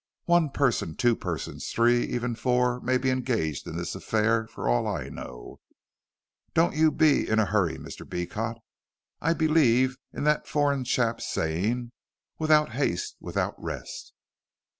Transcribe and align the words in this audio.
One 0.25 0.49
person, 0.49 0.95
two 0.95 1.15
persons, 1.15 1.67
three, 1.71 2.01
even 2.05 2.33
four 2.33 2.79
may 2.81 2.97
be 2.97 3.11
engaged 3.11 3.67
in 3.67 3.77
this 3.77 3.93
affair 3.93 4.47
for 4.47 4.67
all 4.67 4.87
I 4.87 5.09
know. 5.09 5.59
Don't 6.55 6.73
you 6.75 6.91
be 6.91 7.29
in 7.29 7.37
a 7.37 7.45
hurry, 7.45 7.77
Mr. 7.77 8.03
Beecot. 8.09 8.57
I 9.21 9.35
believe 9.35 9.99
in 10.11 10.23
that 10.23 10.47
foreign 10.47 10.85
chap's 10.85 11.27
saying, 11.27 11.91
'Without 12.39 12.71
haste 12.71 13.15
without 13.21 13.53
rest.'" 13.61 14.13